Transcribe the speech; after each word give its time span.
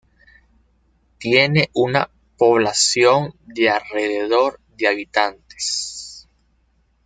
Tiene 1.19 1.69
una 1.73 2.09
población 2.35 3.35
de 3.45 3.69
alrededor 3.69 4.59
de 4.75 4.87
habitantes. 4.87 6.27